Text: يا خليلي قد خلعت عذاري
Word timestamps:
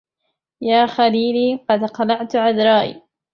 يا 0.61 0.85
خليلي 0.85 1.65
قد 1.69 1.85
خلعت 1.85 2.35
عذاري 2.35 3.01